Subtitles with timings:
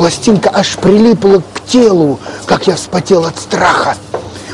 [0.00, 3.98] пластинка аж прилипла к телу, как я вспотел от страха.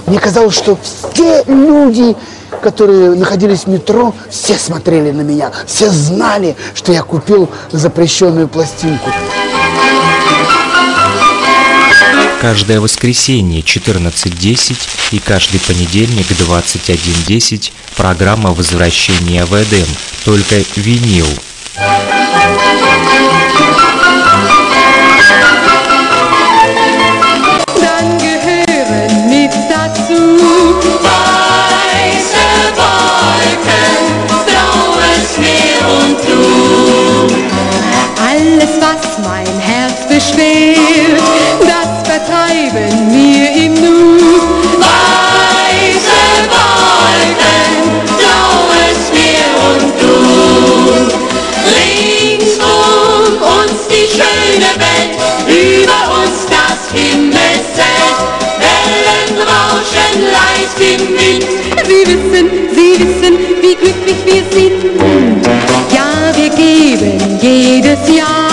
[0.06, 2.16] Мне казалось, что все люди,
[2.64, 9.08] которые находились в метро, все смотрели на меня, все знали, что я купил запрещенную пластинку.
[12.40, 14.76] Каждое воскресенье 14.10
[15.12, 19.86] и каждый понедельник 21.10 программа возвращения в Эдем,
[20.24, 21.26] только винил.
[60.20, 61.46] Leicht im Wind.
[61.86, 64.84] Sie wissen, sie wissen, wie glücklich wir sind.
[65.94, 68.45] Ja, wir geben jedes Jahr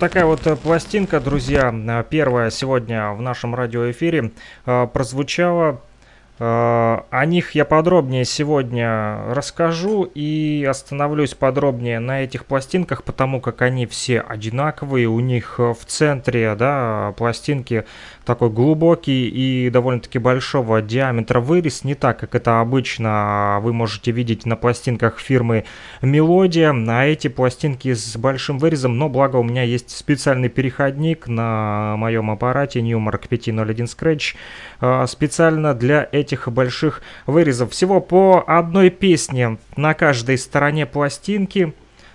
[0.00, 4.32] такая вот э, пластинка, друзья, э, первая сегодня в нашем радиоэфире
[4.66, 5.82] э, прозвучала.
[6.42, 13.84] О них я подробнее сегодня расскажу и остановлюсь подробнее на этих пластинках, потому как они
[13.84, 15.06] все одинаковые.
[15.06, 17.84] У них в центре да, пластинки
[18.30, 24.46] такой глубокий и довольно-таки большого диаметра вырез, не так, как это обычно вы можете видеть
[24.46, 25.64] на пластинках фирмы
[26.00, 31.96] Мелодия, а эти пластинки с большим вырезом, но благо у меня есть специальный переходник на
[31.96, 34.36] моем аппарате Newmark 501 Scratch,
[34.80, 37.72] а, специально для этих больших вырезов.
[37.72, 41.74] Всего по одной песне на каждой стороне пластинки,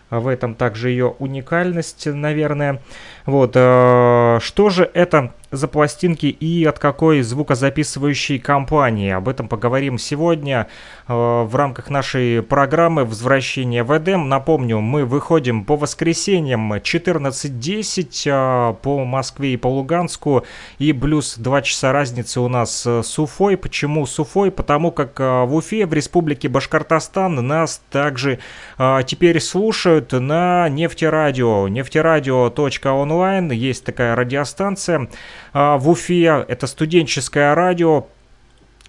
[0.09, 2.81] в этом также ее уникальность, наверное.
[3.25, 9.11] Вот, э, что же это за пластинки и от какой звукозаписывающей компании.
[9.11, 10.67] Об этом поговорим сегодня
[11.07, 14.29] э, в рамках нашей программы «Возвращение в Эдем».
[14.29, 20.45] Напомню, мы выходим по воскресеньям 14.10 э, по Москве и по Луганску
[20.79, 23.57] и плюс 2 часа разницы у нас с Уфой.
[23.57, 24.51] Почему с Уфой?
[24.51, 28.39] Потому как э, в Уфе, в республике Башкортостан нас также
[28.77, 31.67] теперь слушают на нефтерадио.
[31.67, 35.07] Нефтерадио.онлайн есть такая радиостанция.
[35.57, 36.45] А, в Уфе.
[36.49, 38.07] Это студенческое радио,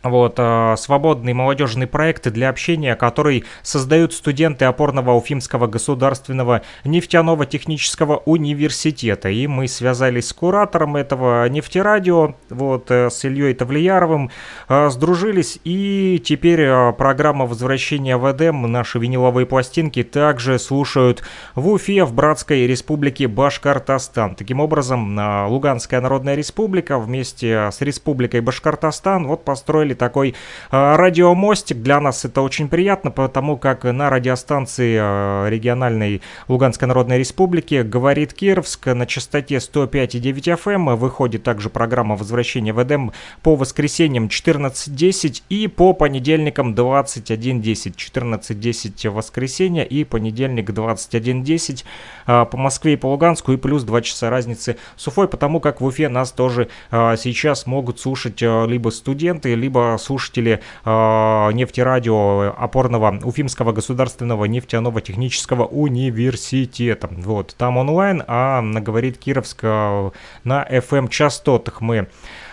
[0.03, 8.19] вот, э, свободные молодежные проекты для общения, которые создают студенты опорного Уфимского государственного нефтяного технического
[8.25, 9.29] университета.
[9.29, 14.31] И мы связались с куратором этого нефтерадио, вот, э, с Ильей Тавлияровым,
[14.69, 21.23] э, сдружились, и теперь программа возвращения в Эдем, наши виниловые пластинки, также слушают
[21.55, 24.35] в Уфе, в братской республике Башкортостан.
[24.35, 31.79] Таким образом, Луганская Народная Республика вместе с Республикой Башкортостан вот построили такой э, радиомостик.
[31.79, 38.33] Для нас это очень приятно, потому как на радиостанции э, региональной Луганской Народной Республики говорит
[38.33, 40.97] Кировск на частоте 105,9 FM.
[40.97, 43.13] Выходит также программа возвращения в Эдем
[43.43, 47.95] по воскресеньям 14.10 и по понедельникам 21.10.
[47.97, 51.85] 14.10 воскресенье и понедельник 21.10
[52.27, 55.81] э, по Москве и по Луганску и плюс 2 часа разницы с Уфой, потому как
[55.81, 63.73] в Уфе нас тоже сейчас могут слушать либо студенты, либо слушатели э, нефтерадио опорного Уфимского
[63.73, 67.09] государственного нефтяного технического университета.
[67.11, 70.11] Вот, там онлайн, а на говорит Кировск э,
[70.45, 72.09] на FM частотах мы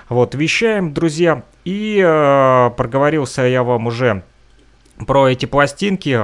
[0.09, 1.43] вот вещаем, друзья.
[1.65, 4.23] И э, проговорился я вам уже
[5.07, 6.19] про эти пластинки.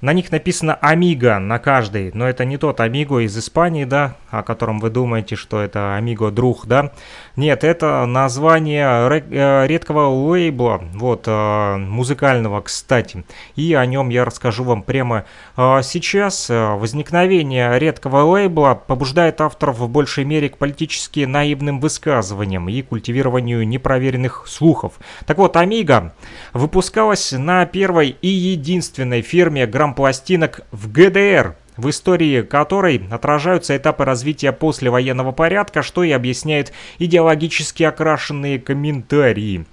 [0.00, 4.42] На них написано Амиго на каждой, но это не тот Амиго из Испании, да, о
[4.42, 6.92] котором вы думаете, что это Амиго друг, да.
[7.36, 13.24] Нет, это название э, редкого лейбла, вот, э, музыкального, кстати.
[13.56, 15.26] И о нем я расскажу вам прямо
[15.58, 16.48] э, сейчас.
[16.48, 24.46] Возникновение редкого лейбла побуждает авторов в большей мере к политически наивным высказываниям и культивированию непроверенных
[24.46, 24.94] слухов.
[25.26, 26.14] Так вот, Амиго
[26.54, 34.04] выпускалась на первой и единственной фирме грамм пластинок в ГДР, в истории которой отражаются этапы
[34.04, 39.64] развития послевоенного порядка, что и объясняет идеологически окрашенные комментарии.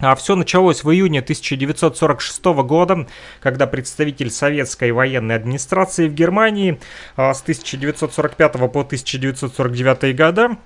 [0.00, 3.06] А все началось в июне 1946 года,
[3.40, 6.78] когда представитель советской военной администрации в Германии
[7.16, 10.56] а, с 1945 по 1949 года,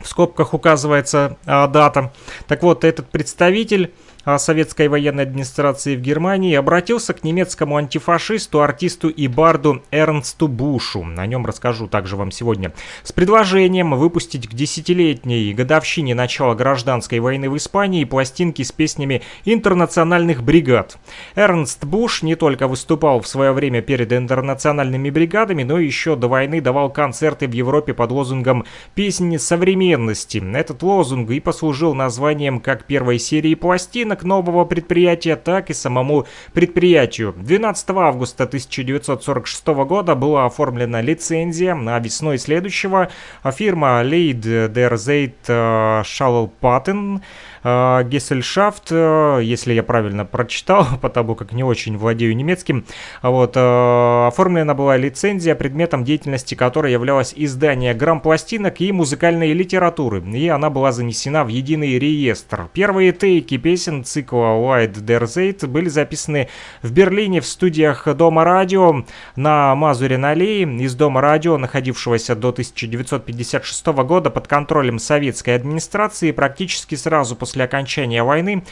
[0.00, 2.12] в скобках указывается а, дата,
[2.46, 3.92] так вот, этот представитель
[4.36, 11.06] советской военной администрации в Германии обратился к немецкому антифашисту, артисту и барду Эрнсту Бушу.
[11.16, 12.72] О нем расскажу также вам сегодня.
[13.02, 20.42] С предложением выпустить к десятилетней годовщине начала гражданской войны в Испании пластинки с песнями интернациональных
[20.42, 20.98] бригад.
[21.34, 26.60] Эрнст Буш не только выступал в свое время перед интернациональными бригадами, но еще до войны
[26.60, 30.42] давал концерты в Европе под лозунгом «Песни современности».
[30.54, 36.26] Этот лозунг и послужил названием как первой серии пластинок, как нового предприятия, так и самому
[36.52, 37.34] предприятию.
[37.36, 43.08] 12 августа 1946 года была оформлена лицензия, а весной следующего
[43.52, 47.20] фирма Leid der Zeit Schall Patent
[47.62, 52.84] Гессельшафт, э, если я правильно прочитал, потому как не очень владею немецким.
[53.22, 60.48] Вот, э, оформлена была лицензия, предметом деятельности которой являлось издание грамм-пластинок и музыкальной литературы, и
[60.48, 62.68] она была занесена в единый реестр.
[62.72, 66.48] Первые тейки песен цикла White Der Zeit были записаны
[66.82, 69.04] в Берлине в студиях Дома радио
[69.36, 76.32] на Мазуре на аллее из Дома радио, находившегося до 1956 года под контролем советской администрации
[76.32, 78.62] практически сразу после после окончания войны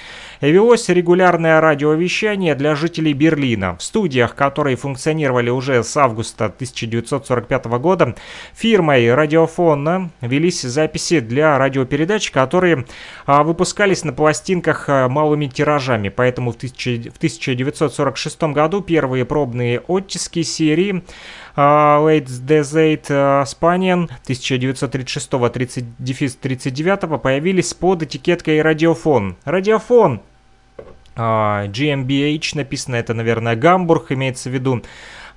[0.43, 3.75] велось регулярное радиовещание для жителей Берлина.
[3.79, 8.15] В студиях, которые функционировали уже с августа 1945 года,
[8.53, 12.85] фирмой радиофона велись записи для радиопередач, которые
[13.25, 16.11] а, выпускались на пластинках а, малыми тиражами.
[16.11, 21.03] Поэтому в, тысячи, в 1946 году первые пробные оттиски серии
[21.57, 23.07] Late Desert
[23.47, 29.37] Spanian 1936-39 появились под этикеткой радиофон.
[29.45, 30.21] Радиофон
[31.17, 34.83] GmbH написано, это, наверное, Гамбург имеется в виду.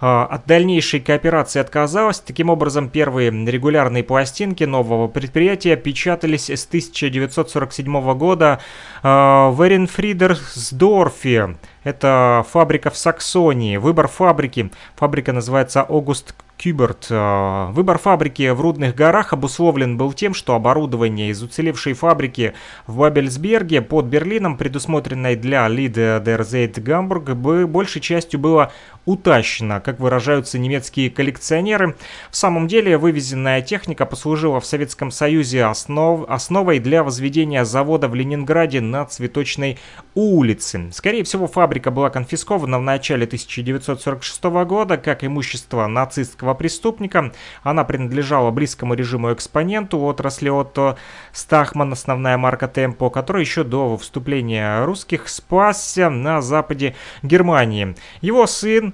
[0.01, 2.21] От дальнейшей кооперации отказалась.
[2.21, 8.61] Таким образом, первые регулярные пластинки нового предприятия печатались с 1947 года
[9.03, 13.77] в Эренфридерсдорфе Это фабрика в Саксонии.
[13.77, 14.71] Выбор фабрики.
[14.95, 17.07] Фабрика называется Аугуст Кюберт.
[17.09, 22.53] Э, выбор фабрики в Рудных горах обусловлен был тем, что оборудование из уцелевшей фабрики
[22.86, 28.74] в Бабельсберге под Берлином, предусмотренной для Лиде Дерзейт Гамбург, большей частью было
[29.05, 31.95] утащена, как выражаются немецкие коллекционеры.
[32.29, 38.15] В самом деле вывезенная техника послужила в Советском Союзе основ, основой для возведения завода в
[38.15, 39.79] Ленинграде на Цветочной
[40.13, 40.89] улице.
[40.91, 47.31] Скорее всего, фабрика была конфискована в начале 1946 года как имущество нацистского преступника.
[47.61, 50.97] Она принадлежала близкому режиму экспоненту отрасли Отто
[51.31, 57.95] Стахман, основная марка Темпо, который еще до вступления русских спасся на западе Германии.
[58.21, 58.93] Его сын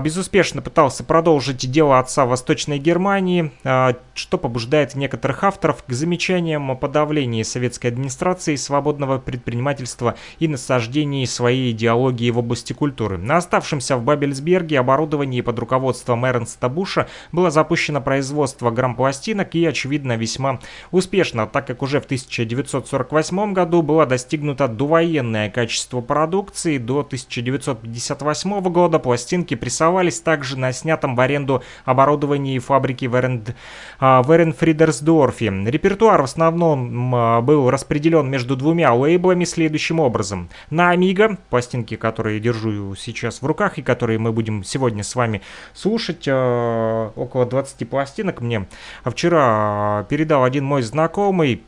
[0.00, 6.70] безуспешно пытался продолжить дело отца в Восточной Германии, а, что побуждает некоторых авторов к замечаниям
[6.70, 13.18] о подавлении советской администрации свободного предпринимательства и насаждении своей идеологии в области культуры.
[13.18, 20.16] На оставшемся в Бабельсберге оборудовании под руководством Эрнста Буша было запущено производство грампластинок и, очевидно,
[20.16, 20.60] весьма
[20.92, 26.78] успешно, так как уже в 1948 году было достигнуто довоенное качество продукции.
[26.78, 33.56] До 1958 года пластинки при рисовались также на снятом в аренду оборудовании фабрики в, Эренд,
[33.98, 35.50] а, в Эренфридерсдорфе.
[35.66, 40.48] Репертуар в основном был распределен между двумя лейблами следующим образом.
[40.70, 45.42] На Amiga, пластинки, которые держу сейчас в руках и которые мы будем сегодня с вами
[45.72, 48.66] слушать, а, около 20 пластинок мне
[49.04, 51.64] вчера передал один мой знакомый,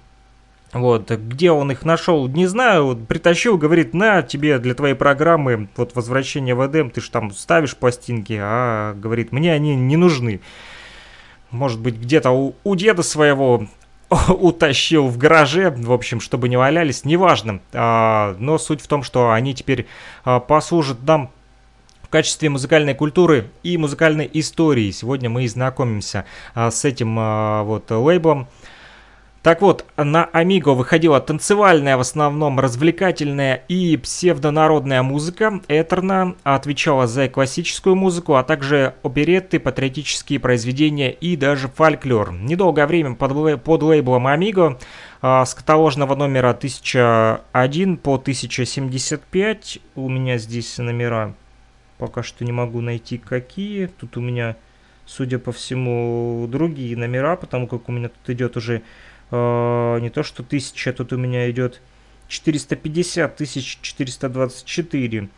[0.81, 5.69] вот, где он их нашел, не знаю, вот, притащил, говорит, на тебе для твоей программы,
[5.77, 10.41] вот, возвращение в Эдем, ты же там ставишь пластинки, а, говорит, мне они не нужны.
[11.51, 13.67] Может быть, где-то у, у деда своего
[14.29, 17.61] утащил в гараже, в общем, чтобы не валялись, неважно.
[17.73, 19.87] А, но суть в том, что они теперь
[20.25, 21.31] а, послужат нам
[22.03, 24.93] в качестве музыкальной культуры и музыкальной истории.
[24.93, 28.47] Сегодня мы и знакомимся а, с этим а, вот лейблом.
[29.47, 35.61] Так вот, на Амиго выходила танцевальная, в основном развлекательная и псевдонародная музыка.
[35.69, 42.33] Этерна отвечала за классическую музыку, а также оперетты, патриотические произведения и даже фольклор.
[42.33, 44.81] Недолгое время под, под лейблом Амиго
[45.23, 49.79] а, с каталожного номера 1001 по 1075.
[49.95, 51.35] У меня здесь номера
[51.99, 53.87] пока что не могу найти какие.
[53.87, 54.57] Тут у меня,
[55.05, 58.83] судя по всему, другие номера, потому как у меня тут идет уже
[59.31, 61.81] э, не то что 1000, тут у меня идет
[62.29, 63.37] 450
[63.83, 65.29] 424,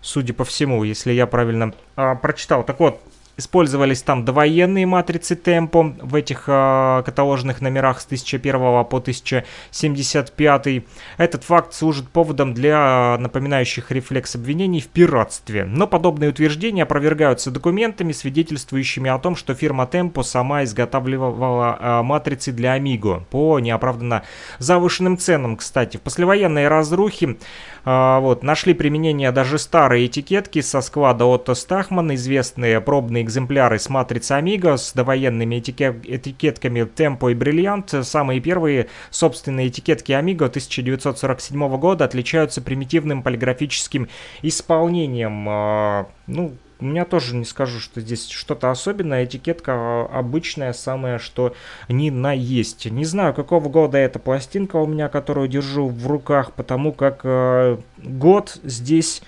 [0.00, 2.64] судя по всему, если я правильно э, прочитал.
[2.64, 3.00] Так вот,
[3.38, 10.84] Использовались там довоенные матрицы темпо в этих э, каталожных номерах с 1001 по 1075.
[11.16, 15.64] Этот факт служит поводом для напоминающих рефлекс обвинений в пиратстве.
[15.64, 22.52] Но подобные утверждения опровергаются документами, свидетельствующими о том, что фирма Tempo сама изготавливала э, матрицы
[22.52, 24.24] для Amigo по неоправданно
[24.58, 25.96] завышенным ценам, кстати.
[25.96, 27.38] В послевоенной разрухе
[27.86, 33.88] э, вот, нашли применение даже старые этикетки со склада Отто Стахман, известные пробные экземпляры с
[33.88, 38.02] матрицы Amiga с довоенными этикетками Tempo и Brilliant.
[38.02, 44.08] Самые первые собственные этикетки Amiga 1947 года отличаются примитивным полиграфическим
[44.42, 45.46] исполнением.
[45.48, 49.24] А, ну, у меня тоже не скажу, что здесь что-то особенное.
[49.24, 51.54] Этикетка обычная, самая, что
[51.88, 52.84] ни на есть.
[52.90, 57.78] Не знаю, какого года эта пластинка у меня, которую держу в руках, потому как э,
[57.98, 59.22] год здесь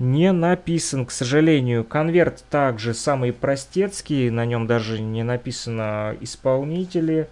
[0.00, 1.84] не написан, к сожалению.
[1.84, 7.28] Конверт также самый простецкий, на нем даже не написано исполнители.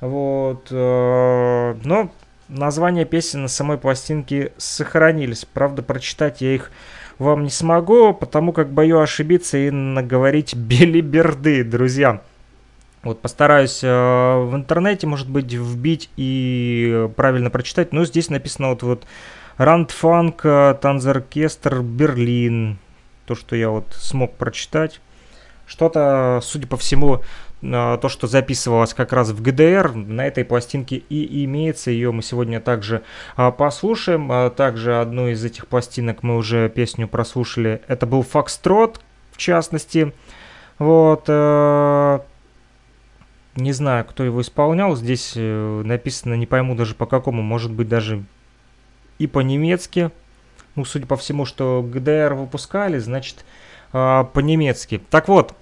[0.00, 2.12] Вот, э, но
[2.48, 5.44] названия песен на самой пластинке сохранились.
[5.44, 6.72] Правда, прочитать я их
[7.18, 12.22] вам не смогу, потому как бою ошибиться и наговорить белиберды, друзья.
[13.04, 17.92] Вот постараюсь э, в интернете, может быть, вбить и правильно прочитать.
[17.92, 19.06] Но здесь написано вот, вот
[19.58, 20.42] Рандфанк,
[20.80, 22.78] Танзоркестр, Берлин.
[23.26, 25.00] То, что я вот смог прочитать.
[25.66, 27.20] Что-то, судя по всему,
[27.60, 31.90] э, то, что записывалось как раз в ГДР, на этой пластинке и имеется.
[31.90, 33.02] Ее мы сегодня также
[33.36, 34.50] а, послушаем.
[34.52, 37.82] Также одну из этих пластинок мы уже песню прослушали.
[37.86, 39.00] Это был Фокстрот,
[39.32, 40.14] в частности.
[40.78, 41.24] Вот.
[41.26, 42.20] Э,
[43.56, 44.96] не знаю, кто его исполнял.
[44.96, 48.24] Здесь э, написано, не пойму даже по какому, может быть даже
[49.18, 50.10] и по-немецки.
[50.74, 53.44] Ну, судя по всему, что ГДР выпускали, значит,
[53.92, 55.00] э, по-немецки.
[55.10, 55.54] Так вот, А,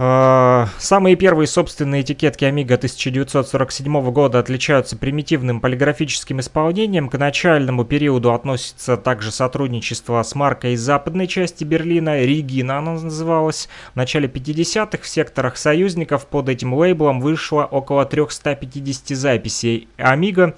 [0.00, 7.10] самые первые собственные этикетки Amiga 1947 года отличаются примитивным полиграфическим исполнением.
[7.10, 13.68] К начальному периоду относится также сотрудничество с маркой из западной части Берлина, Ригина она называлась.
[13.92, 20.54] В начале 50-х в секторах союзников под этим лейблом вышло около 350 записей Amiga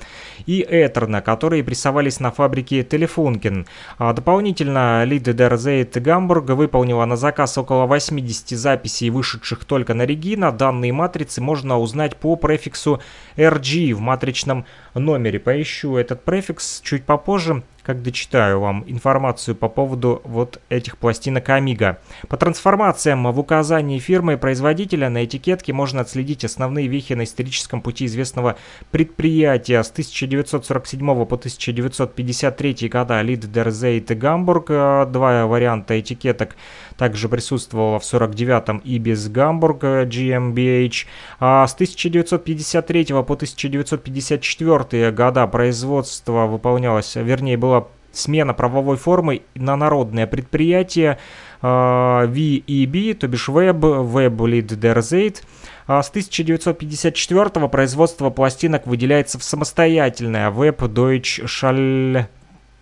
[0.46, 3.66] и Этерна, которые прессовались на фабрике Телефункин.
[3.98, 10.04] А дополнительно Лиды Дерзейт Гамбург выполнила на заказ около 80 записей выше вышедших только на
[10.04, 13.00] Регина, данные матрицы можно узнать по префиксу
[13.36, 15.38] RG в матричном номере.
[15.38, 21.96] Поищу этот префикс чуть попозже как дочитаю вам информацию по поводу вот этих пластинок Amiga.
[22.28, 27.82] По трансформациям в указании фирмы и производителя на этикетке можно отследить основные вехи на историческом
[27.82, 28.56] пути известного
[28.90, 34.70] предприятия с 1947 по 1953 года Лиддерзейт и Гамбург.
[34.70, 36.56] Э, два варианта этикеток
[37.02, 41.06] также присутствовало в 49-м и без Гамбург GmbH.
[41.40, 50.28] А с 1953 по 1954 года производство выполнялось, вернее была смена правовой формы на народное
[50.28, 51.18] предприятие
[51.60, 55.42] э, VEB, то бишь Web, Web Lead Derzeit.
[55.88, 62.28] А с 1954 производство пластинок выделяется в самостоятельное Web Deutsch Schall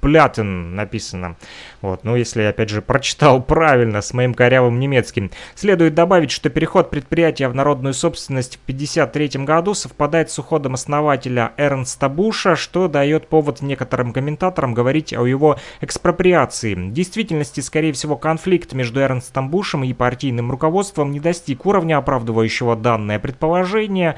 [0.00, 1.37] Плятен написано.
[1.83, 5.30] Вот, ну если я опять же прочитал правильно с моим корявым немецким.
[5.54, 11.52] Следует добавить, что переход предприятия в народную собственность в 1953 году совпадает с уходом основателя
[11.57, 16.75] Эрнста Буша, что дает повод некоторым комментаторам говорить о его экспроприации.
[16.75, 22.76] В действительности, скорее всего, конфликт между Эрнстом Бушем и партийным руководством не достиг уровня, оправдывающего
[22.76, 24.16] данное предположение.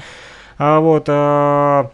[0.57, 1.05] А вот...
[1.07, 1.91] А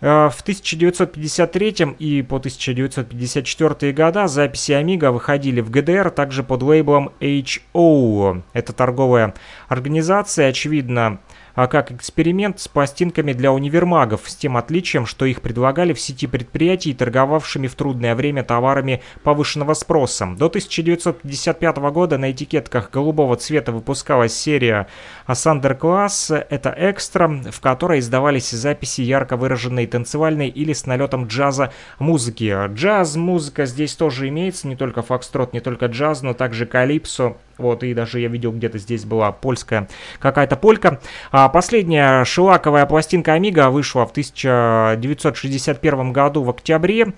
[0.00, 8.42] в 1953 и по 1954 года записи Amiga выходили в ГДР также под лейблом HO.
[8.52, 9.34] Это торговая
[9.68, 11.20] организация, очевидно,
[11.54, 16.26] а как эксперимент с пластинками для универмагов, с тем отличием, что их предлагали в сети
[16.26, 20.26] предприятий, торговавшими в трудное время товарами повышенного спроса.
[20.36, 24.88] До 1955 года на этикетках голубого цвета выпускалась серия
[25.28, 31.72] Sander Class, это экстра, в которой издавались записи ярко выраженной танцевальной или с налетом джаза
[31.98, 32.54] музыки.
[32.74, 37.94] Джаз-музыка здесь тоже имеется, не только фокстрот, не только джаз, но также калипсо, вот, и
[37.94, 39.88] даже я видел, где-то здесь была польская
[40.18, 41.00] какая-то полька.
[41.30, 47.14] А последняя шелаковая пластинка Amiga вышла в 1961 году в октябре.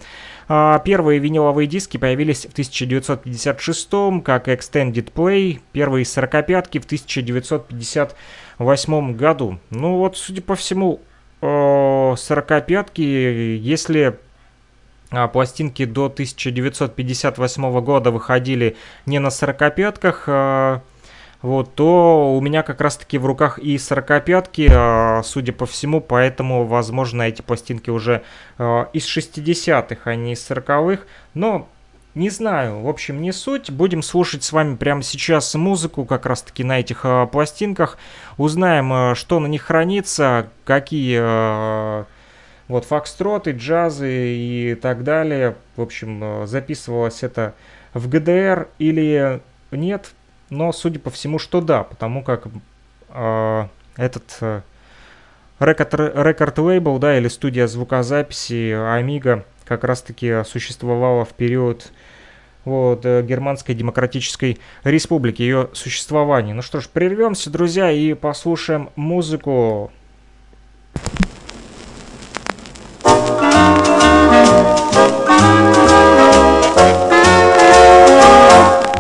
[0.49, 3.89] А первые виниловые диски появились в 1956
[4.25, 9.59] как Extended Play, первые сорокопятки в 1958 году.
[9.71, 11.01] Ну вот, судя по всему,
[11.41, 14.05] сорокопятки, если а
[15.33, 18.77] пластинки до 1958 года выходили
[19.07, 20.83] не на сорокопятках, а,
[21.43, 26.67] вот, то у меня как раз-таки в руках и сорокопятки, а, судя по всему, поэтому,
[26.67, 28.23] возможно, эти пластинки уже
[28.59, 31.69] из 60-х, а не из 40-х, но
[32.15, 33.71] не знаю, в общем, не суть.
[33.71, 37.99] Будем слушать с вами прямо сейчас музыку как раз-таки на этих пластинках.
[38.39, 42.07] Узнаем, что на них хранится, какие
[42.69, 45.57] вот фокстроты, джазы и так далее.
[45.77, 47.55] В общем, э, записывалось это
[47.95, 50.13] в ГДР или нет,
[50.51, 52.49] но судя по всему, что да, потому как
[53.11, 54.63] э, этот э,
[55.59, 61.91] рекорд-лейбл, да, или студия звукозаписи Amiga как раз-таки существовала в период
[62.65, 66.55] вот, э, Германской Демократической Республики, ее существования.
[66.55, 69.91] Ну что ж, прервемся, друзья, и послушаем музыку.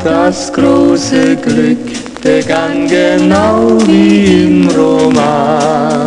[0.02, 1.78] Das große Glück
[2.20, 6.04] begann genau wie im Roman.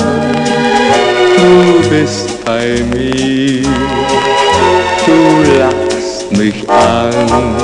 [1.37, 3.63] Du bist bei mir,
[5.05, 7.55] du lachst mich an.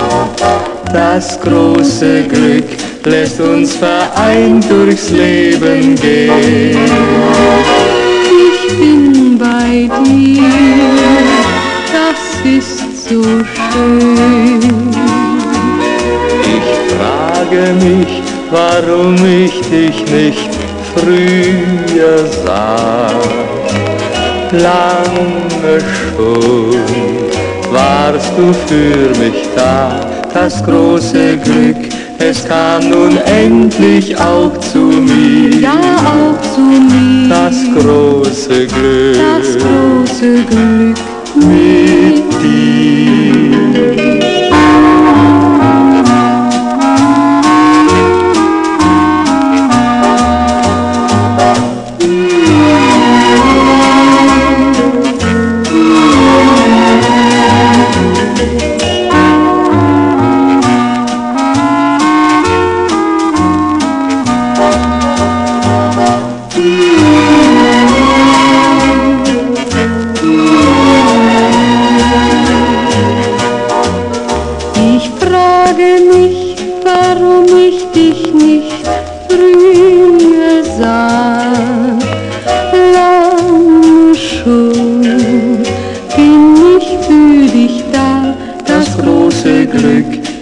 [0.93, 2.69] Das große Glück
[3.03, 6.79] lässt uns vereint durchs Leben gehen.
[8.47, 11.34] Ich bin bei dir,
[12.45, 14.95] ist so schön
[17.45, 20.49] frage mich, warum ich dich nicht
[20.95, 23.11] früher sah.
[24.51, 26.71] Lange schon
[27.71, 29.99] warst du für mich da,
[30.33, 31.77] das große Glück,
[32.19, 35.59] es kam nun endlich auch zu mir.
[35.59, 37.29] Ja, auch zu mir.
[37.29, 40.97] Das große Glück, das große Glück
[41.35, 43.14] mit ti.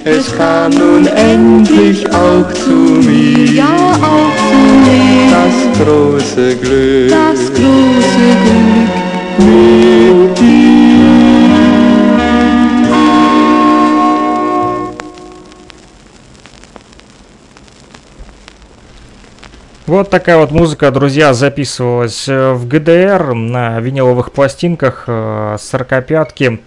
[0.05, 3.51] Es kam nun endlich auch zu mir.
[3.51, 5.31] ja auch zu mir.
[5.31, 8.91] Das große Glück Das große Glück
[9.39, 10.03] mit
[19.93, 26.57] Вот такая вот музыка, друзья, записывалась э, в ГДР на виниловых пластинках э, 45-ки, э,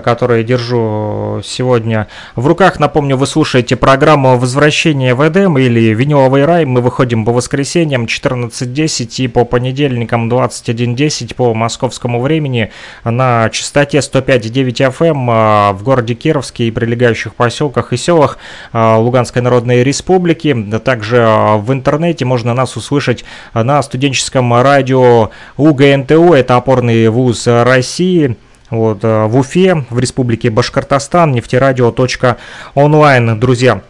[0.00, 2.80] которые держу сегодня в руках.
[2.80, 6.64] Напомню, вы слушаете программу «Возвращение в Эдем» или «Виниловый рай».
[6.64, 12.70] Мы выходим по воскресеньям 14.10 и по понедельникам 21.10 по московскому времени
[13.04, 18.38] на частоте 105.9 FM э, в городе Кировске и прилегающих поселках и селах
[18.72, 20.56] э, Луганской Народной Республики.
[20.84, 23.24] Также э, в интернете можно нас услышать
[23.54, 28.36] на студенческом радио УГНТУ, это опорный вуз России.
[28.72, 33.82] Вот, э, в Уфе, в республике Башкортостан, нефтерадио.онлайн, друзья.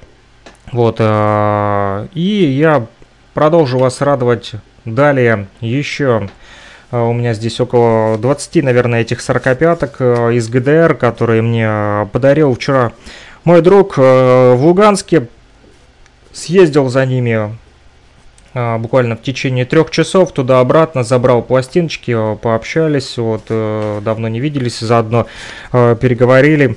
[0.73, 2.87] Вот, э, и я
[3.33, 6.29] продолжу вас радовать далее еще.
[6.90, 12.53] э, У меня здесь около 20, наверное, этих 45-ок э, из ГДР, которые мне подарил
[12.53, 12.90] вчера
[13.45, 15.29] мой друг в Луганске.
[16.33, 17.57] Съездил за ними
[18.54, 24.80] буквально в течение трех часов туда-обратно забрал пластиночки, э, пообщались, вот э, давно не виделись,
[24.80, 25.26] заодно
[25.72, 26.76] э, переговорили,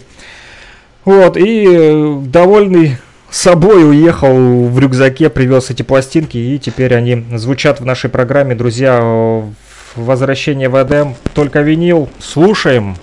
[1.04, 2.98] вот и э, довольный
[3.30, 9.44] собой уехал в рюкзаке, привез эти пластинки и теперь они звучат в нашей программе, друзья.
[9.96, 12.98] Возвращение в Эдем, только винил, слушаем.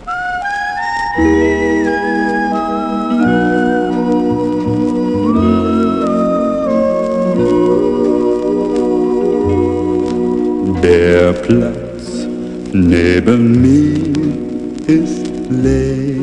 [11.22, 12.26] Der Platz
[12.72, 16.16] neben mir ist leer.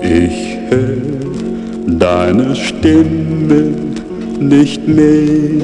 [0.00, 3.72] Ich höre deine Stimme
[4.38, 5.60] nicht mehr.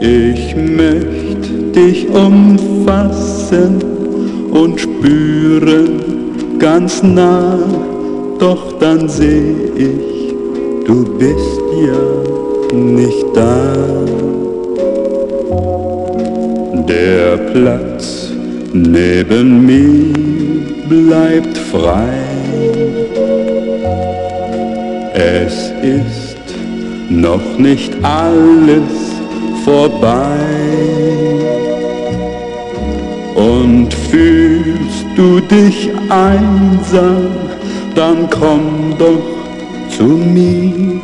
[0.00, 3.78] Ich möchte dich umfassen
[4.50, 6.02] und spüren
[6.58, 7.58] ganz nah,
[8.38, 10.34] doch dann seh ich,
[10.86, 12.29] du bist ja
[12.72, 13.74] nicht da.
[16.88, 18.30] Der Platz
[18.72, 20.14] neben mir
[20.88, 22.18] bleibt frei.
[25.14, 26.30] Es ist
[27.08, 28.90] noch nicht alles
[29.64, 30.38] vorbei.
[33.34, 37.28] Und fühlst du dich einsam,
[37.94, 41.00] dann komm doch zu mir.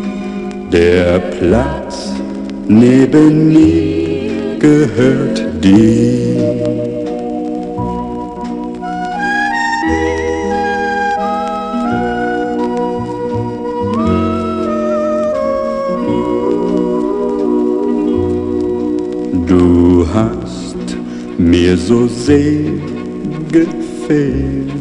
[0.73, 2.13] Der Platz
[2.67, 6.27] neben mir gehört dir.
[19.47, 20.77] Du hast
[21.39, 22.73] mir so sehr
[23.53, 24.73] gefehlt.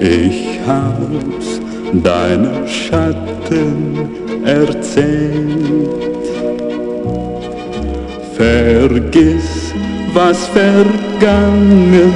[0.00, 1.51] Ich hab's
[1.92, 3.98] deiner Schatten
[4.44, 5.88] erzählt.
[8.36, 9.72] Vergiss,
[10.14, 12.12] was vergangen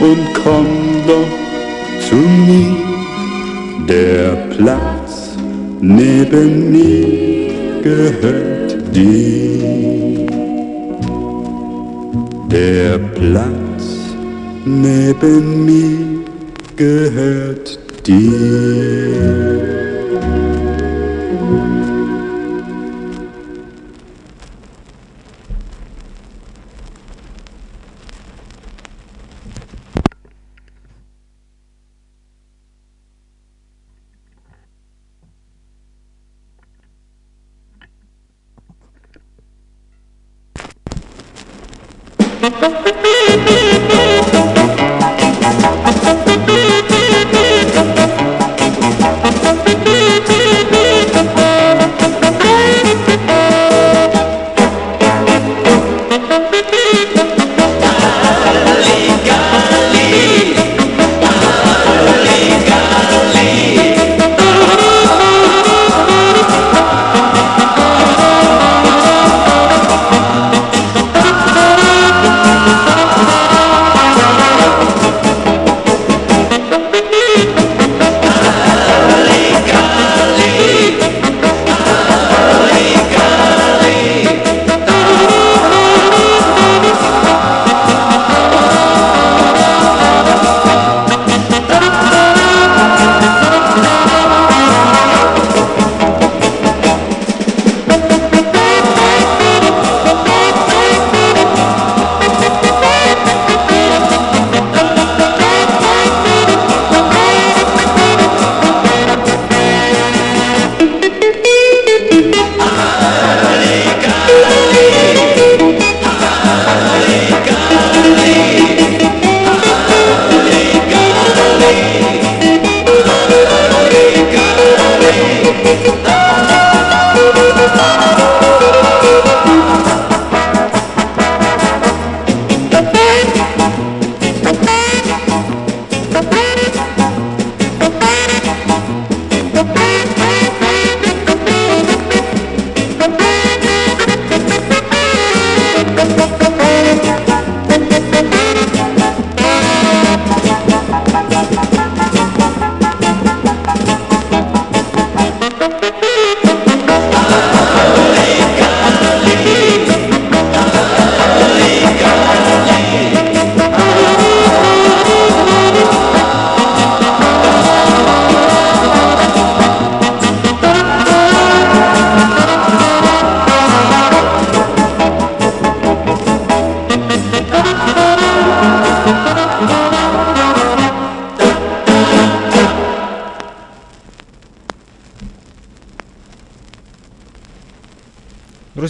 [0.00, 0.66] und komm
[1.06, 2.76] doch zu mir.
[3.88, 5.36] Der Platz
[5.80, 10.26] neben mir gehört dir.
[12.50, 14.14] Der Platz
[14.64, 16.24] neben mir
[16.76, 17.79] gehört
[18.10, 19.49] dear.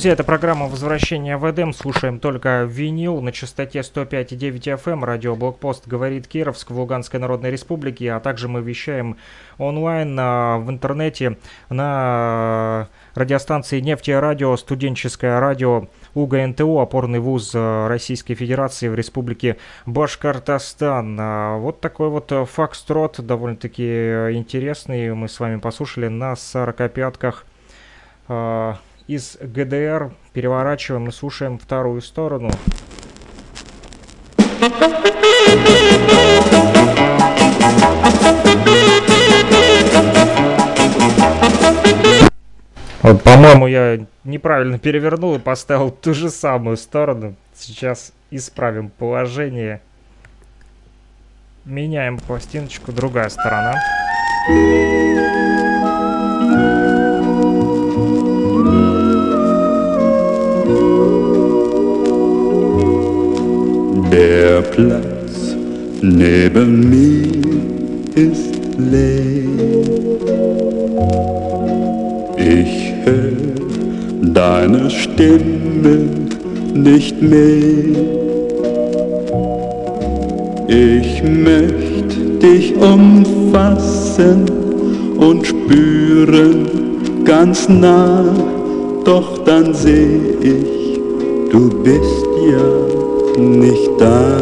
[0.01, 1.75] Друзья, это программа «Возвращение в Эдем».
[1.75, 5.05] Слушаем только винил на частоте 105,9 FM.
[5.05, 8.13] Радио «Блокпост» говорит Кировск в Луганской Народной Республике.
[8.13, 9.19] А также мы вещаем
[9.59, 11.37] онлайн а, в интернете
[11.69, 21.19] на радиостанции «Нефти радио», студенческое радио УГНТУ, опорный вуз а, Российской Федерации в Республике Башкортостан.
[21.21, 23.83] А, вот такой вот факстрот, довольно-таки
[24.33, 27.45] интересный, мы с вами послушали на сорокопятках
[29.11, 32.53] из ГДР переворачиваем и слушаем вторую сторону.
[43.03, 47.35] Вот, по-моему, я неправильно перевернул и поставил ту же самую сторону.
[47.53, 49.81] Сейчас исправим положение.
[51.65, 53.75] Меняем пластиночку, другая сторона.
[64.13, 65.55] Der Platz
[66.03, 67.27] neben mir
[68.17, 69.31] ist leer.
[72.37, 76.09] Ich höre deine Stimme
[76.75, 78.21] nicht mehr.
[80.67, 84.45] Ich möchte dich umfassen
[85.19, 86.67] und spüren
[87.25, 88.25] ganz nah,
[89.05, 91.01] doch dann seh ich,
[91.53, 92.90] du bist ja
[93.41, 94.37] nicht da.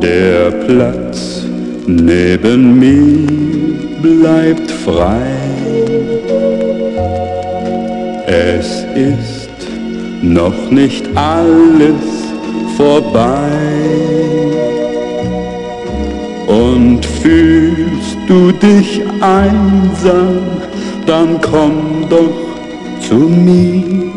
[0.00, 1.44] Der Platz
[1.86, 3.26] neben mir
[4.00, 5.26] bleibt frei.
[8.26, 9.50] Es ist
[10.22, 12.02] noch nicht alles
[12.76, 13.50] vorbei.
[16.46, 20.38] Und fühlst du dich einsam,
[21.06, 24.09] dann komm doch zu mir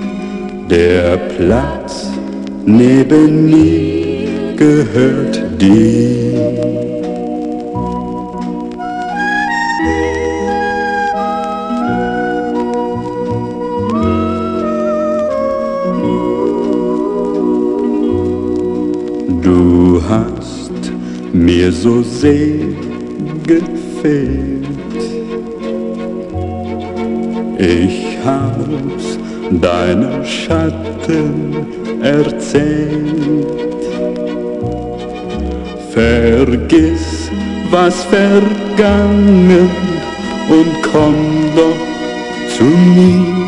[0.70, 2.10] der Platz
[2.66, 6.14] neben mir gehört dir.
[19.42, 20.72] Du hast
[21.34, 22.60] mir so sehr
[23.46, 24.64] gefehlt.
[27.60, 29.18] Ich hab's
[29.52, 31.66] deine Schatten
[32.02, 33.48] erzählt.
[35.92, 37.30] Vergiss,
[37.70, 39.70] was vergangen
[40.50, 41.16] und komm
[41.56, 41.84] doch
[42.58, 43.44] zu mir.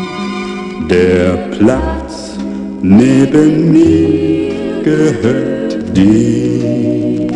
[0.88, 2.38] Der Platz
[2.82, 7.28] neben mir gehört dir.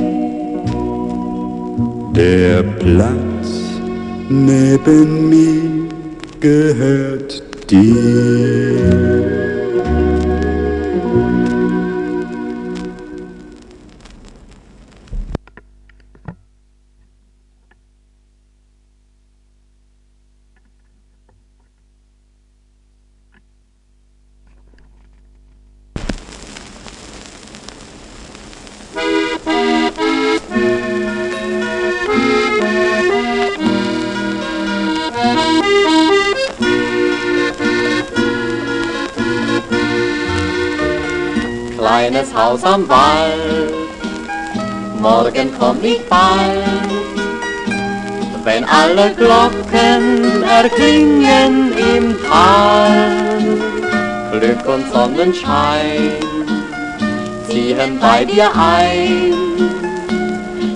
[2.14, 3.48] Der Platz
[4.28, 5.88] neben mir
[6.40, 7.49] gehört dir.
[7.70, 8.69] 心。
[45.60, 46.90] Komm ich bald.
[48.42, 53.42] Wenn alle Glocken erklingen im Tal,
[54.32, 56.14] Glück und Sonnenschein
[57.46, 59.34] ziehen bei dir ein.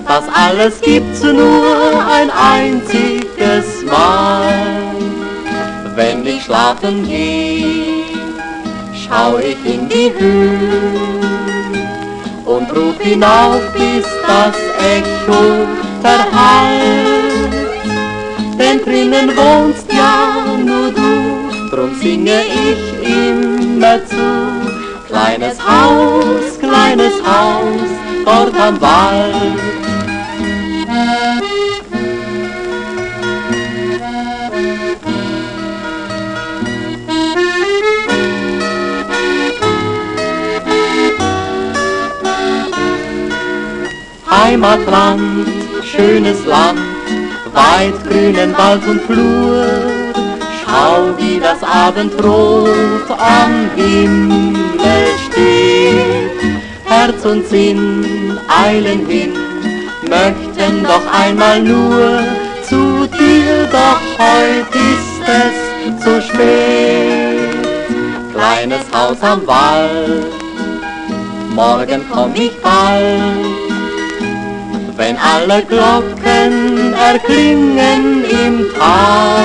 [0.07, 4.53] Das alles gibt's nur ein einziges Mal,
[5.95, 8.03] wenn ich schlafen geh,
[8.93, 11.15] schau ich in die Höhe
[12.45, 14.74] und ruf hinauf, bis das
[16.01, 17.53] Verhallt.
[18.59, 24.27] Denn drinnen wohnst ja nur du, drum singe ich immer zu.
[25.07, 27.89] Kleines Haus, kleines Haus,
[28.23, 29.84] dort am Wald.
[44.65, 45.47] Heimatland,
[45.83, 46.79] schönes Land,
[47.53, 49.63] weit grünen Wald und Flur.
[50.59, 56.61] Schau, wie das Abendrot am Himmel steht.
[56.83, 59.33] Herz und Sinn eilen hin,
[60.09, 62.23] möchten doch einmal nur
[62.67, 67.67] zu dir, doch heut ist es zu spät.
[68.33, 70.25] Kleines Haus am Wald,
[71.53, 73.64] morgen komm ich bald.
[74.97, 79.43] Wenn alle Glocken erklingen im Tal,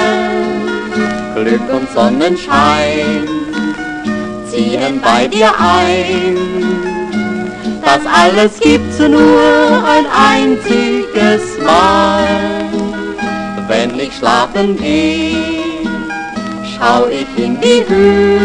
[1.34, 3.28] Glück und Sonnenschein
[4.48, 6.36] ziehen bei dir ein.
[7.84, 12.28] Das alles gibt's nur ein einziges Mal.
[13.66, 15.34] Wenn ich schlafen geh,
[16.78, 18.38] schau ich in die Höhe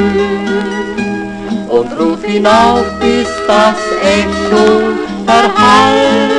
[1.70, 4.82] und ruf hinauf, bis das Echo
[5.28, 6.35] erhallt.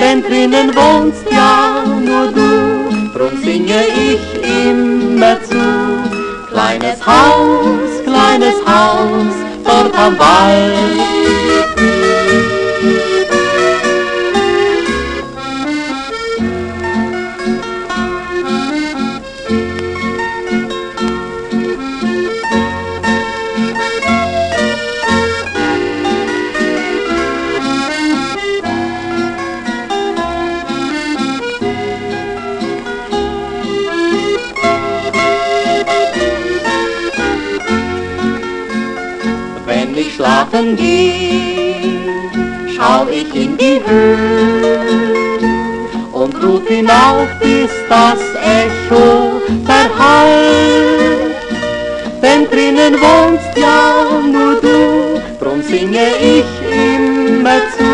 [0.00, 5.60] Denn drinnen wohnst ja nur du, drum singe ich immer zu.
[6.50, 11.29] Kleines Haus, kleines Haus, dort am Wald.
[47.90, 51.34] Das Echo verhallt.
[52.22, 57.90] Denn drinnen wohnst ja nur du, drum singe ich immer zu.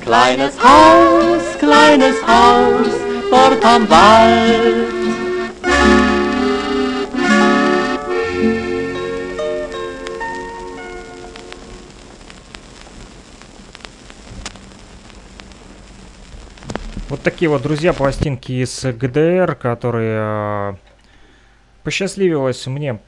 [0.00, 2.88] Kleines Haus, kleines Haus,
[3.30, 4.89] dort am Wald.
[17.20, 20.74] Вот такие вот, друзья, пластинки из ГДР, которые э,
[21.82, 22.98] посчастливилось мне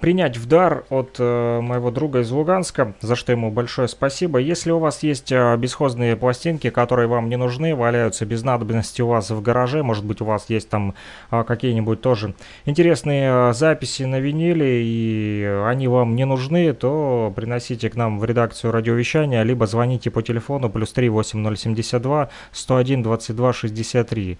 [0.00, 4.38] принять в дар от э, моего друга из Луганска, за что ему большое спасибо.
[4.38, 9.08] Если у вас есть э, бесхозные пластинки, которые вам не нужны, валяются без надобности у
[9.08, 10.94] вас в гараже, может быть у вас есть там
[11.30, 17.90] э, какие-нибудь тоже интересные э, записи на виниле, и они вам не нужны, то приносите
[17.90, 24.38] к нам в редакцию радиовещания, либо звоните по телефону плюс 3 8072 101 22 63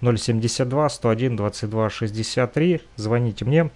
[0.00, 2.80] 072 101 22 63.
[2.96, 3.70] Звоните мне.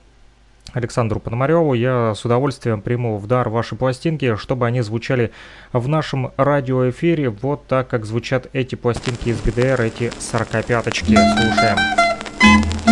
[0.72, 1.74] Александру Пономареву.
[1.74, 5.32] Я с удовольствием приму в дар ваши пластинки, чтобы они звучали
[5.72, 11.16] в нашем радиоэфире вот так, как звучат эти пластинки из ГДР, эти 45-очки.
[11.16, 12.91] Слушаем.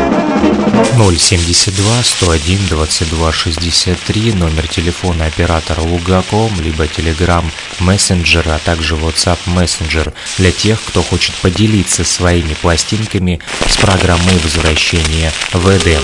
[1.01, 7.43] 072 101 22 63 номер телефона оператора Лугаком, либо Telegram
[7.79, 15.31] Messenger, а также WhatsApp Messenger для тех, кто хочет поделиться своими пластинками с программой возвращения
[15.53, 16.03] в Эдем.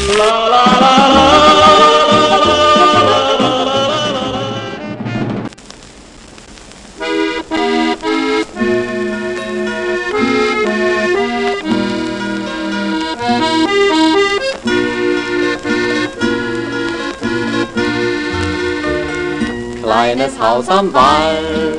[20.18, 21.78] Kleines Haus am Wald.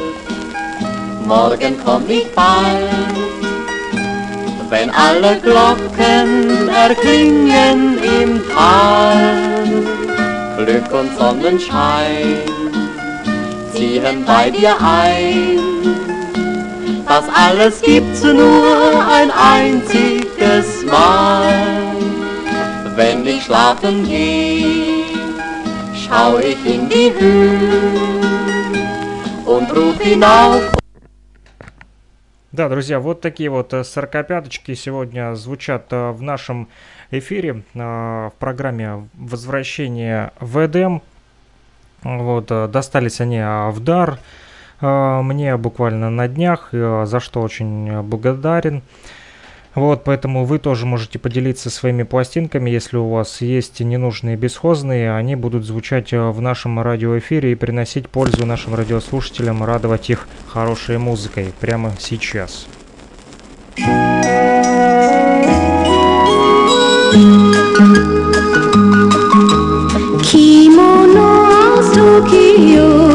[1.26, 2.89] Morgen komm ich bald,
[4.70, 9.64] wenn alle Glocken erklingen im Tal.
[10.57, 12.39] Glück und Sonnenschein
[13.74, 15.59] ziehen bei dir ein.
[17.07, 21.53] Das alles gibt's nur ein einziges Mal,
[22.97, 24.97] wenn ich schlafen gehe
[26.09, 28.20] schau ich in die Höhe
[29.44, 30.72] und ruf hinauf.
[32.50, 36.68] Да, друзья, вот такие вот э, сорокопяточки сегодня звучат э, в нашем
[37.11, 41.02] эфире э, в программе «Возвращение в Эдем».
[42.02, 44.18] Вот, достались они в дар
[44.80, 48.82] мне буквально на днях, за что очень благодарен.
[49.79, 55.37] Вот, поэтому вы тоже можете поделиться своими пластинками, если у вас есть ненужные бесхозные, они
[55.37, 61.53] будут звучать э, в нашем радиоэфире и приносить пользу нашим радиослушателям, радовать их хорошей музыкой
[61.61, 62.66] прямо сейчас.
[70.29, 71.47] Kimono
[71.87, 73.07] gefällst mir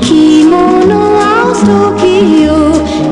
[0.00, 1.02] Kimono
[1.40, 2.58] aus Tokio,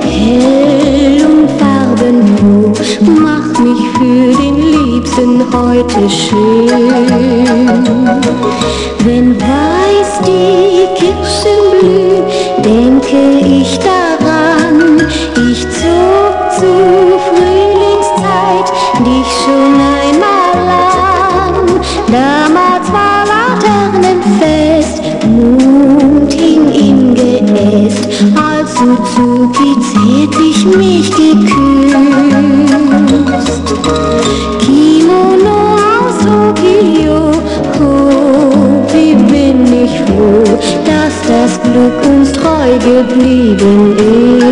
[0.03, 2.73] hell und farbenfroh,
[3.23, 6.91] mach mich für den Liebsten heute schön.
[9.05, 12.25] Wenn weiß die Kirschen blühen,
[12.65, 14.08] denke ich daran,
[19.49, 19.75] schon
[20.05, 21.55] einmal an.
[22.13, 31.59] Damals war Laternenfest, Mond hing im Geäst, als Suzuki zärtlich mich geküsst.
[34.61, 35.59] Kimono
[35.99, 37.19] aus Tokio,
[37.81, 44.48] oh, wie bin ich froh, dass das Glück uns treu geblieben ist.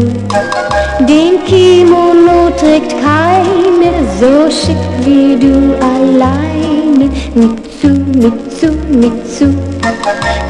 [1.07, 4.75] Den Kimono trägt keine so schick
[5.05, 7.09] wie du alleine.
[7.33, 7.87] Mitsu,
[8.17, 9.53] Mitsu, Mitsu,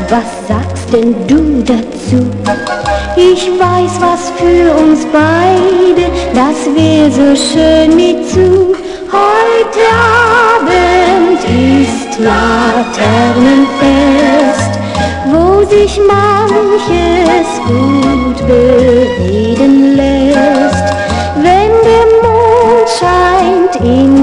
[0.09, 2.25] was sagst denn du dazu?
[3.15, 8.73] Ich weiß, was für uns beide, das wär so schön Mitsu.
[9.11, 9.85] Heute
[10.57, 14.28] Abend ist Laternenfest,
[15.65, 20.87] sich manches gut bereden lässt.
[21.35, 24.18] Wenn der Mond scheint in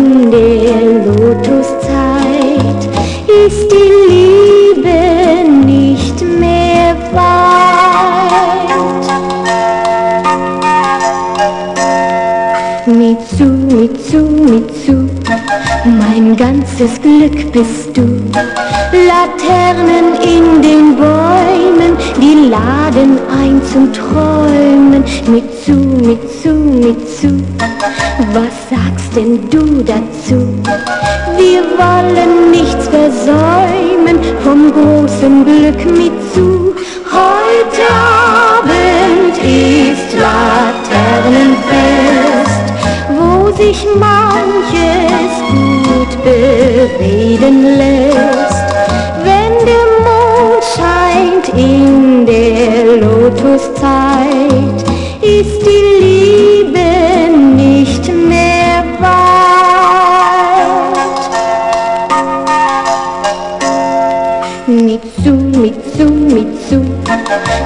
[16.37, 18.03] ganzes Glück bist du.
[18.93, 25.05] Laternen in den Bäumen, die laden ein zum Träumen.
[25.27, 27.43] Mitsu, Mitsu, Mitsu,
[28.33, 30.55] was sagst denn du dazu?
[31.37, 36.75] Wir wollen nichts versäumen vom großen Glück Mitsu.
[37.11, 42.73] Heute Abend ist Laternenfest,
[43.19, 45.66] wo sich manches
[46.27, 46.33] gut
[46.99, 48.67] bereden lässt.
[49.23, 54.79] Wenn der Mond scheint in der Lotuszeit,
[55.23, 56.89] ist die Liebe
[57.55, 59.27] nicht mehr weit.
[64.67, 66.81] Mitsu, Mitsu, Mitsu,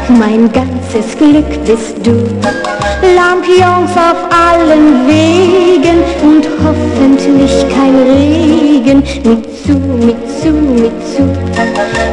[0.08, 2.59] mein ganzes Glück bist du.
[3.02, 9.02] Lampions auf allen Wegen und hoffentlich kein Regen.
[9.24, 11.24] Mitsu, Mitsu, Mitsu,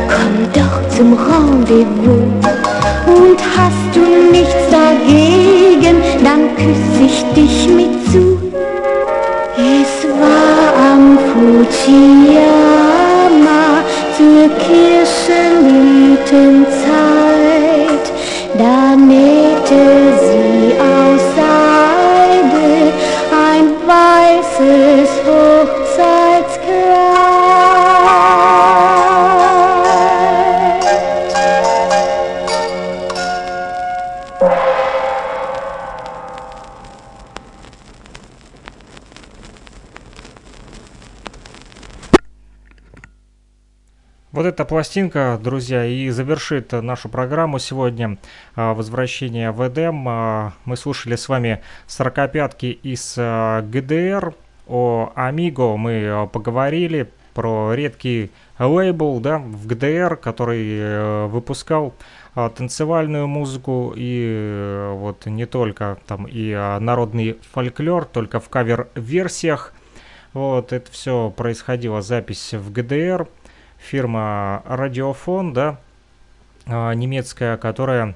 [0.08, 2.32] komm doch zum Rendezvous.
[3.06, 8.38] Und hast du nichts dagegen, dann küss ich dich Mitsu.
[9.58, 12.44] Es war am Fujiyama
[14.16, 16.87] zur Kirchenblütenzeit,
[44.38, 48.20] Вот эта пластинка, друзья, и завершит нашу программу сегодня.
[48.56, 50.08] а, Возвращение в Эдем.
[50.08, 54.36] А, Мы слушали с вами сорокопятки из а, ГДР.
[54.68, 58.30] О Амиго мы поговорили про редкий
[58.60, 61.96] лейбл да, в ГДР, который э, выпускал
[62.36, 69.74] танцевальную музыку и э, вот не только там и народный фольклор, только в кавер-версиях.
[70.34, 73.28] Вот это все происходило, запись в ГДР
[73.80, 75.80] фирма Радиофон, да,
[76.66, 78.16] а, немецкая, которая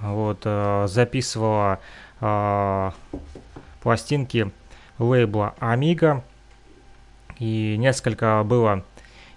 [0.00, 1.80] вот а, записывала
[2.20, 2.92] а,
[3.82, 4.50] пластинки
[4.98, 6.22] лейбла Amiga.
[7.38, 8.82] И несколько было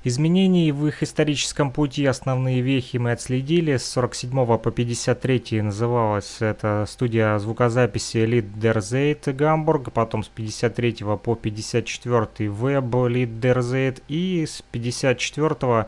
[0.10, 2.06] изменений в их историческом пути.
[2.06, 3.78] Основные вехи мы отследили.
[3.78, 9.94] С 47 по 53 называлась эта студия звукозаписи Лидерзейт Гамбург.
[9.94, 14.04] Потом с 53 по 54 Веб Лидерзейт.
[14.10, 15.88] И с 54 а,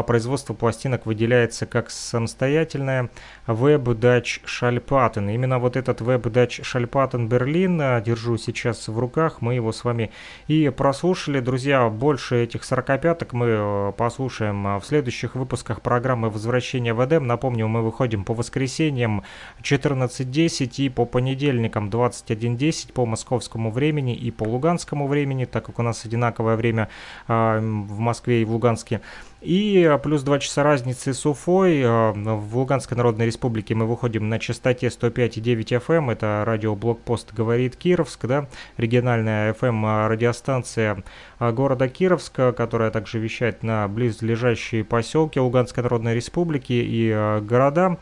[0.00, 3.10] производство пластинок выделяется как самостоятельное
[3.46, 5.34] Web Dutch Schallplatten.
[5.34, 9.42] Именно вот этот Web Dutch Schallplatten Берлин а, держу сейчас в руках.
[9.42, 10.10] Мы его с вами
[10.46, 11.40] и прослушали.
[11.40, 17.26] Друзья, больше этих 45-ок мы э, послушаем а, в следующих выпусках программы «Возвращение в Эдем».
[17.26, 19.24] Напомню, мы выходим по воскресеньям
[19.62, 25.82] 14.10 и по понедельникам 21.10 по московскому времени и по луганскому времени, так как у
[25.82, 26.88] нас одинаковое время
[27.28, 29.00] а, в Москве и в Луганске.
[29.40, 31.82] И а, плюс 2 часа разницы с Уфой.
[31.84, 36.12] а, В Луганской Народной Республике мы выходим на частоте 105,9 FM.
[36.12, 41.02] Это радио Блокпост говорит Кировск, да, региональная FM радиостанция
[41.38, 47.98] а, города Кировска, которая также вещает на близлежащие поселки Луганской Народной Республики и города.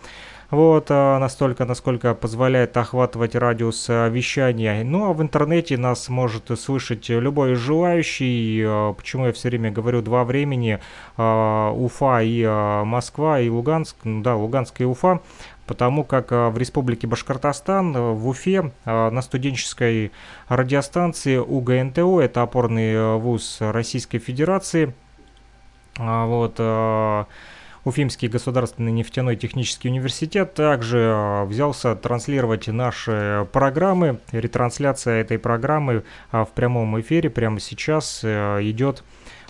[0.50, 4.82] Вот, а, настолько, насколько позволяет охватывать радиус а, вещания.
[4.82, 8.64] Ну, а в интернете нас может слышать любой желающий.
[8.66, 10.80] А, почему я все время говорю два времени,
[11.16, 12.44] Уфа и
[12.84, 15.20] Москва, и Луганск, ну да, Луганск и Уфа,
[15.66, 20.12] потому как в Республике Башкортостан, в Уфе, на студенческой
[20.48, 24.94] радиостанции УГНТО, это опорный вуз Российской Федерации,
[25.98, 26.58] вот,
[27.82, 34.18] Уфимский государственный нефтяной технический университет также а, взялся транслировать наши программы.
[34.32, 39.02] Ретрансляция этой программы а, в прямом эфире прямо сейчас э, идет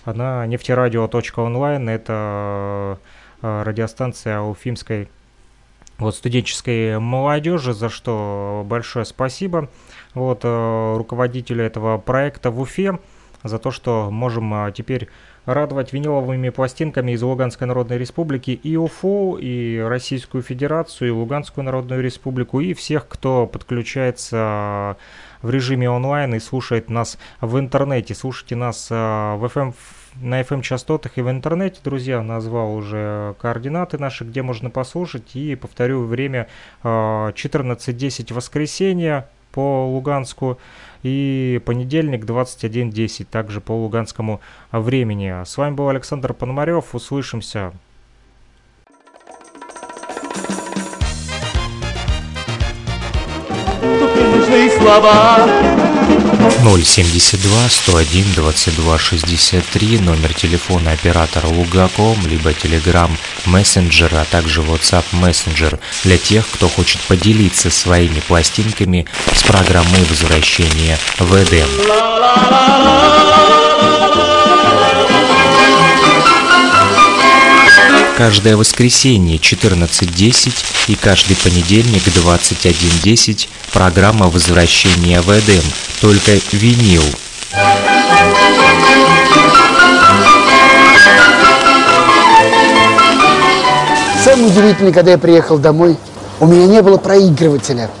[0.05, 1.89] на нефтерадио.онлайн.
[1.89, 2.99] Это
[3.41, 5.09] радиостанция Уфимской
[5.97, 9.67] вот, студенческой молодежи, за что большое спасибо
[10.13, 12.99] вот, руководителю этого проекта в Уфе
[13.43, 15.09] за то, что можем теперь
[15.45, 22.01] радовать виниловыми пластинками из Луганской Народной Республики и УФО, и Российскую Федерацию, и Луганскую Народную
[22.01, 24.97] Республику, и всех, кто подключается
[25.41, 28.13] в режиме онлайн и слушает нас в интернете.
[28.13, 29.73] Слушайте нас а, в FM,
[30.21, 32.21] на FM-частотах и в интернете, друзья.
[32.21, 35.35] Назвал уже координаты наши, где можно послушать.
[35.35, 36.47] И повторю, время
[36.83, 40.59] 14.10 а, воскресенья по Луганску
[41.03, 44.41] и понедельник 21.10, также по луганскому
[44.71, 45.43] времени.
[45.45, 47.71] С вами был Александр Пономарев, услышимся.
[54.77, 55.90] слова
[56.63, 63.09] 072 101 22 63, номер телефона оператора Лугаком, либо Telegram
[63.45, 70.99] Messenger, а также WhatsApp Messenger для тех, кто хочет поделиться своими пластинками с программой возвращения
[71.17, 71.67] в Эдем.
[78.21, 80.53] Каждое воскресенье 14.10
[80.89, 85.63] и каждый понедельник 21.10 программа возвращения в Эдем,
[86.01, 87.01] только винил.
[94.23, 95.97] Самое удивительное, когда я приехал домой,
[96.39, 97.89] у меня не было проигрывателя–